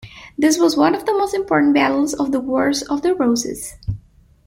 [0.35, 3.75] This was one of the most important battles of the Wars of the Roses.